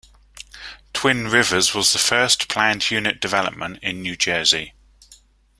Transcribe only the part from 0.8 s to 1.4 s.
Twin